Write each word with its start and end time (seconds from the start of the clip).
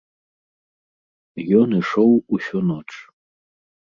Ён 1.59 1.69
ішоў 1.81 2.11
усю 2.37 2.59
ноч. 2.73 2.89